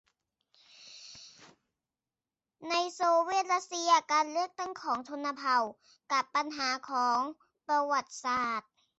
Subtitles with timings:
[2.69, 5.57] ในโซเวียตรัสเซีย: การเลือกตั้งของชนเผ่า
[6.11, 7.19] กับ ปัญหาของ
[7.67, 8.69] ประวัติศาสตร์